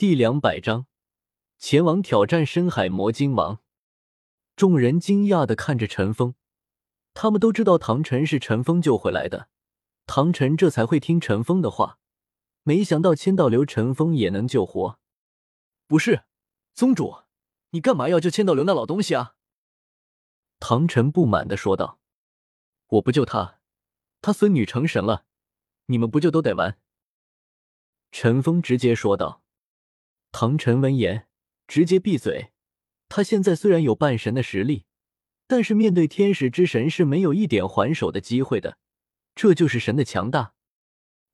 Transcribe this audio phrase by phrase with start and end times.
[0.00, 0.86] 第两百章，
[1.58, 3.60] 前往挑战深海魔晶王。
[4.56, 6.34] 众人惊讶的看着陈峰，
[7.12, 9.50] 他们都知道唐晨是陈峰救回来的，
[10.06, 11.98] 唐晨这才会听陈峰的话。
[12.62, 14.98] 没想到千道流陈峰也能救活。
[15.86, 16.22] 不是，
[16.72, 17.16] 宗主，
[17.72, 19.34] 你干嘛要救千道流那老东西啊？
[20.58, 22.00] 唐晨不满的说道
[22.88, 23.60] ：“我不救他，
[24.22, 25.26] 他孙女成神了，
[25.88, 26.78] 你们不救都得完。”
[28.10, 29.42] 陈峰直接说道。
[30.32, 31.28] 唐晨闻言，
[31.66, 32.52] 直接闭嘴。
[33.08, 34.86] 他现在虽然有半神的实力，
[35.46, 38.78] 但是面对天使之神是没有一点还手的机会的。
[39.34, 40.54] 这就是神的强大。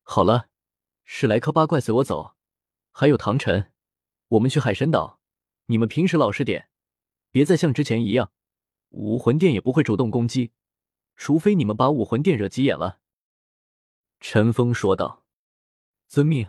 [0.03, 0.49] 好了，
[1.05, 2.37] 史莱克八怪随我走，
[2.93, 3.73] 还有唐晨，
[4.29, 5.21] 我们去海神岛。
[5.67, 6.69] 你们平时老实点，
[7.31, 8.33] 别再像之前一样，
[8.91, 10.53] 武魂殿也不会主动攻击，
[11.17, 13.01] 除非你们把武魂殿惹急眼了。”
[14.21, 15.25] 陈峰说道。
[16.09, 16.49] “遵命。”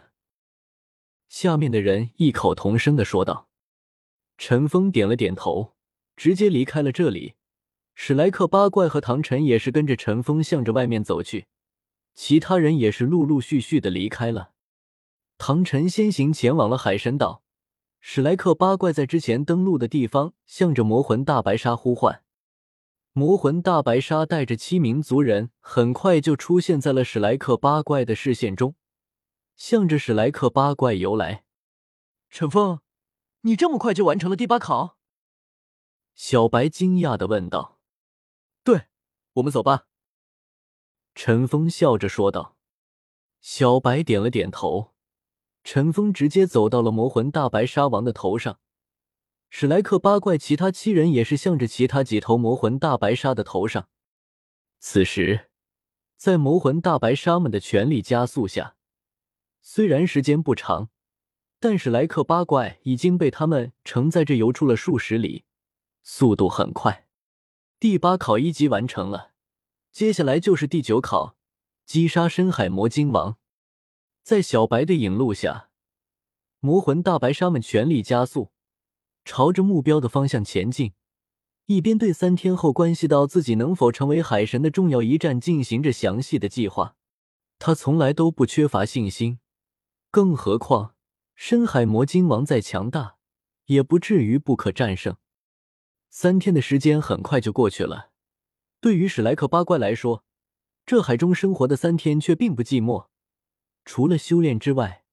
[1.30, 3.50] 下面的人异口同声的说道
[4.38, 5.74] ：“陈峰点了点头，
[6.16, 7.36] 直接离开了这里。
[7.94, 11.48] 史莱克八怪和唐晨也是跟着陈峰向着外面走去，
[12.14, 14.52] 其他人也是陆陆续续的离开了。
[15.38, 17.44] 唐晨先行前往了海神岛，
[18.00, 22.22] 史莱克八怪在之前登陆的地方向着魔魂大白鲨呼唤。
[23.14, 28.76] 魔魂大白鲨带着七名族人，很快就出现在了史莱克八怪的视线中。”
[29.58, 31.44] 向着史莱克八怪游来，
[32.30, 32.80] 陈峰，
[33.42, 35.00] 你这么快就完成了第八考？
[36.14, 37.80] 小白惊讶的问道。
[38.64, 38.86] 对，
[39.34, 39.88] 我们走吧。
[41.16, 42.56] 陈峰笑着说道。
[43.42, 44.94] 小白点了点头。
[45.64, 48.60] 陈峰直接走到了魔魂大白鲨王的头上，
[49.50, 53.90] 史莱克八怪其他七人也是向着其他几头魔魂大白鲨的头上。
[54.80, 55.50] 此时，
[56.16, 58.77] 在魔魂大白鲨们的全力加速下。
[59.70, 60.90] 虽然时间不长，
[61.60, 65.44] 但是莱克八怪已经被他们承载着游出了数十里，
[66.04, 67.06] 速度很快。
[67.78, 69.34] 第八考一级完成了，
[69.92, 71.36] 接下来就是第九考，
[71.86, 73.36] 击杀深海魔鲸王。
[74.24, 75.70] 在小白的引路下，
[76.62, 78.52] 魔魂大白鲨们全力加速，
[79.26, 80.94] 朝着目标的方向前进，
[81.66, 86.96] 一边对三天后关系到自己能否成为海神的重要一战进行着详细的计划。
[87.60, 89.40] 他从来都不缺乏信心。
[90.10, 90.96] 更何况，
[91.36, 93.18] 深海魔鲸王再强大，
[93.66, 95.18] 也不至于不可战胜。
[96.10, 98.12] 三天的时间很快就过去了，
[98.80, 100.24] 对于史莱克八怪来说，
[100.86, 103.08] 这海中生活的三天却并不寂寞。
[103.86, 105.04] 除了修炼之外，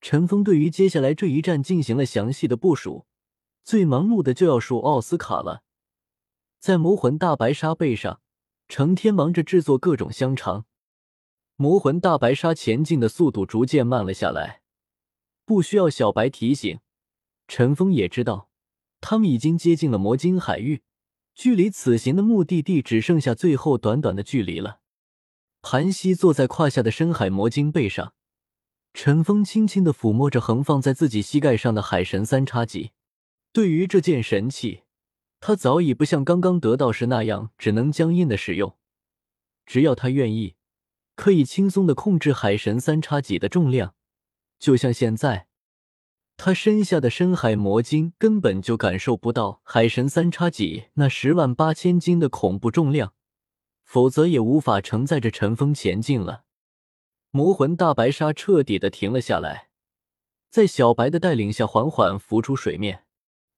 [0.00, 3.06] 陈峰对于接下来这一战进行了详细的部署。
[3.62, 5.62] 最忙碌的就要数奥斯卡了，
[6.58, 8.20] 在魔魂大白鲨背上，
[8.68, 10.66] 成天忙着制作各种香肠。
[11.60, 14.62] 魔魂大白鲨前进的速度逐渐慢了下来，
[15.44, 16.80] 不需要小白提醒，
[17.48, 18.48] 陈峰也知道，
[19.02, 20.80] 他们已经接近了魔晶海域，
[21.34, 24.80] 距离此行的目的地只剩下最后短短的距离了。
[25.60, 28.14] 盘膝坐在胯下的深海魔晶背上，
[28.94, 32.92] 陈峰轻轻的抚摸着横放在自己膝盖上的海神三叉戟。
[33.52, 34.84] 对于这件神器，
[35.40, 38.78] 他早已不像刚刚得到时那样只能僵硬的使用，
[39.66, 40.54] 只要他愿意。
[41.20, 43.94] 可以轻松的控制海神三叉戟的重量，
[44.58, 45.48] 就像现在，
[46.38, 53.12] 他身下的深海魔晶根本就感受不到海神三叉戟那十万八千斤的恐怖重量，
[53.84, 56.44] 否则也无法承载着尘封前进了。
[57.30, 59.68] 魔魂大白鲨彻底的停了下来，
[60.48, 63.04] 在小白的带领下缓缓浮出水面。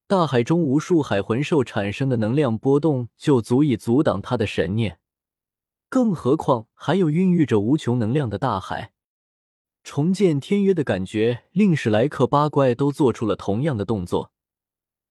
[0.08, 4.98] 大海中无数海魂兽产生的能量波动就足以阻挡他的神念。
[5.92, 8.94] 更何况还有孕育着无穷能量的大海，
[9.84, 14.32] 重建天约的感觉令史莱克八怪都做出了同样的动作，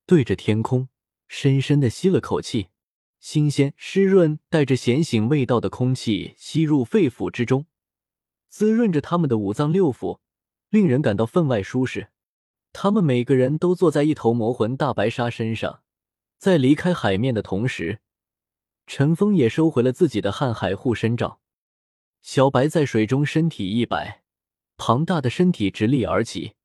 [0.07, 0.89] 对着天空
[1.27, 2.69] 深深的吸了口气，
[3.19, 7.67] 新鲜、湿润、带着咸醒味道的空气吸入肺腑之中，
[8.49, 10.17] 滋润着他们的五脏六腑，
[10.71, 12.07] 令人感到分外舒适。
[12.73, 15.81] 他们每个人都坐在一头魔魂大白鲨身上，
[16.39, 17.99] 在离开海面的同时。
[18.93, 21.39] 陈峰也收回了自己的瀚海护身罩，
[22.21, 24.21] 小白在水中身体一摆，
[24.75, 26.55] 庞大的身体直立而起，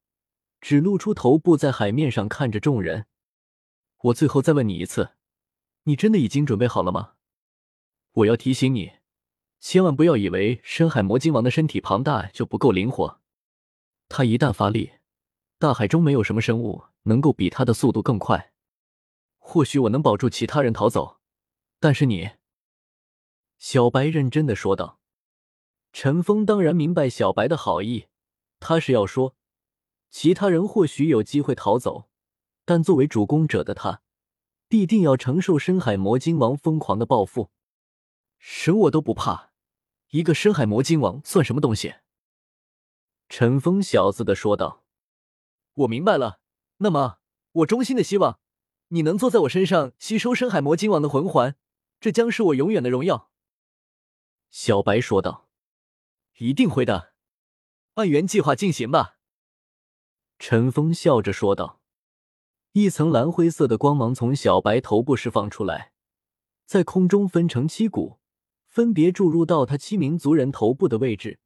[0.61, 3.07] 只露出头部在海面上看着众人。
[4.03, 5.11] 我最后再问你一次，
[5.85, 7.13] 你真的已经准备好了吗？
[8.15, 8.95] 我要提醒你，
[9.61, 13.21] 千万不要以为深海魔晶王的身体庞大就不够灵活，
[14.09, 14.95] 他一旦发力，
[15.61, 18.53] 大海中没有什么生物能够比他的速度更快。
[19.39, 21.16] 或许我能保住其他人逃走。
[21.87, 22.31] 但是你，
[23.59, 24.99] 小白认真的说道。
[25.93, 28.09] 陈峰当然明白小白的好意，
[28.59, 29.37] 他是要说，
[30.11, 32.09] 其他人或许有机会逃走，
[32.65, 34.03] 但作为主攻者的他，
[34.67, 37.53] 必定要承受深海魔晶王疯狂的报复。
[38.41, 39.53] 神我都不怕，
[40.09, 41.95] 一个深海魔晶王算什么东西？
[43.29, 44.83] 陈峰小子的说道。
[45.75, 46.41] 我明白了，
[46.79, 47.19] 那么
[47.53, 48.41] 我衷心的希望
[48.89, 51.57] 你能坐在我身上吸收深海魔晶王的魂环，
[52.01, 53.31] 这将是我永远的荣耀。
[54.51, 55.49] 小白说道。
[56.39, 57.15] 一定会的，
[57.95, 59.17] 按原计划进行吧。
[60.39, 61.81] 陈峰笑着说道。
[62.73, 65.93] 一层蓝灰色的光芒从小白头部释放出来，
[66.67, 68.19] 在空中分成七股，
[68.67, 71.41] 分别注入到他七名族人头部的位置。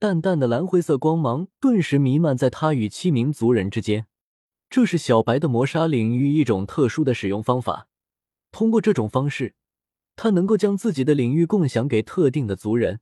[0.00, 4.08] 淡淡的蓝灰色光芒顿时弥漫在他与七名族人之间。
[4.68, 7.86] 这是小白的磨砂领域一种特殊的使用方法。
[8.50, 9.54] 通过这种方式，
[10.16, 13.00] 他能够将自己的领域共享给特定的族人。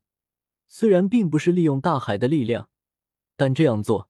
[0.69, 2.69] 虽然并不是利用大海的力量，
[3.37, 4.09] 但这样做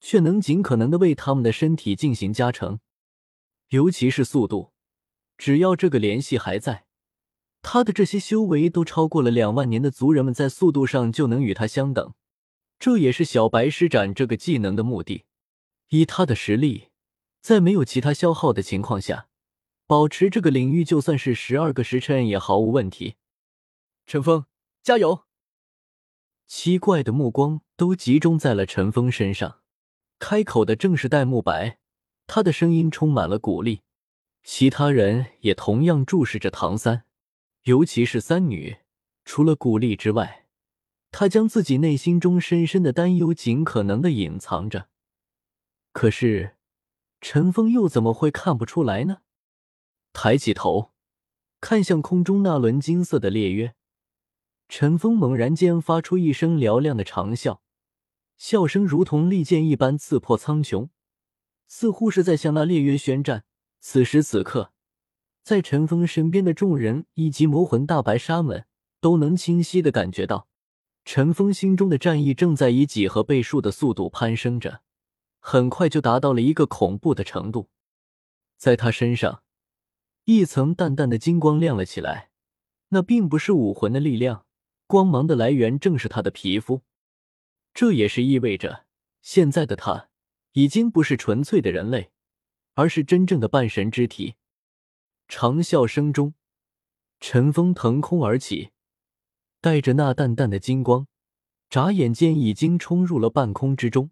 [0.00, 2.80] 却能尽可能的为他们的身体进行加成。
[3.68, 4.72] 尤其是速度，
[5.36, 6.86] 只要这个联系还在，
[7.60, 12.14] 他的这些修为都超过了两万年的族人们，在速度上就能与他相等。
[12.78, 15.24] 这也是小白施展这个技能的目的。
[15.88, 16.88] 以他的实力，
[17.42, 19.28] 在没有其他消耗的情况下，
[19.88, 23.16] 保持这个领域，就算是十二个时辰也毫无问题。
[24.04, 24.44] 陈峰，
[24.82, 25.24] 加油！
[26.46, 29.60] 奇怪的目光都集中在了陈峰身上。
[30.18, 31.78] 开口的正是戴沐白。
[32.26, 33.80] 他的声音充满了鼓励，
[34.42, 37.04] 其他人也同样注视着唐三，
[37.62, 38.76] 尤其是三女。
[39.24, 40.44] 除了鼓励之外，
[41.10, 44.88] 他将自己内心中深深的担忧尽可能的隐藏着。
[45.92, 46.56] 可是，
[47.22, 49.22] 陈峰又怎么会看不出来呢？
[50.20, 50.90] 抬起头，
[51.60, 53.76] 看向空中那轮金色的烈月，
[54.68, 57.60] 陈峰猛然间发出一声嘹亮的长啸，
[58.36, 60.88] 笑声如同利剑一般刺破苍穹。
[61.68, 63.44] 似乎是在向那烈约宣战。
[63.78, 64.72] 此时此刻，
[65.44, 68.66] 在陈峰身边的众人以及魔魂大白鲨们
[69.00, 70.48] 都能清晰的感觉到，
[71.04, 74.80] 陈峰心中的战意正在以几何倍数的速度攀升着，
[75.38, 77.68] 很快就达到了一个恐怖的程度。
[78.56, 79.44] 在他身上，
[80.30, 82.28] 一层淡淡的金光亮了起来，
[82.90, 84.44] 那并不是武魂的力量，
[84.86, 86.82] 光芒的来源正是他的皮肤。
[87.72, 88.84] 这也是意味着，
[89.22, 90.10] 现在的他。
[90.52, 92.10] 已经不是纯粹的人类，
[92.74, 94.34] 而是真正的半神之体。
[95.28, 96.34] 长啸声中，
[97.20, 98.72] 陈峰腾空而起，
[99.62, 101.06] 带着那淡淡的金光，
[101.70, 104.10] 眨眼间已经冲入了半空之中。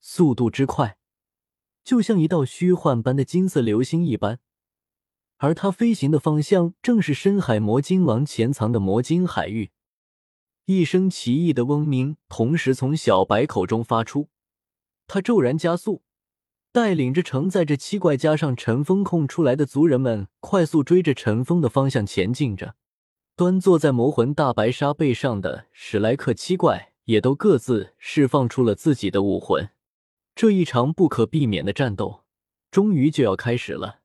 [0.00, 0.98] 速度之快，
[1.82, 4.40] 就像一道虚幻般的金色流星一般。
[5.44, 9.72] 而他飞行的方向，正是深海魔晶王潜藏的魔晶海域。
[10.64, 14.30] 一声奇异的嗡鸣，同时从小白口中发出。
[15.06, 16.02] 他骤然加速，
[16.72, 22.76] 带领着承载着七怪加上陈封空出来的族人们，快速追着陈封的方向前进着。
[23.36, 29.68] 端坐在魔魂大白鲨背上的史莱克七怪也都各自释放出了自己的武魂。
[30.34, 32.22] 这一场不可避免的战斗，
[32.70, 34.03] 终于就要开始了。